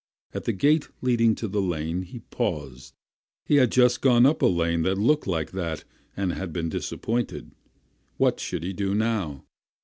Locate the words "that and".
5.51-6.33